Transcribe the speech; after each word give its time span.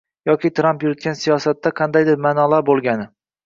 yoki 0.29 0.49
Tramp 0.59 0.85
yuritgan 0.85 1.19
siyosatda 1.21 1.75
qandaydir 1.83 2.21
ma’nolar 2.29 2.69
bo‘lgani 2.75 3.11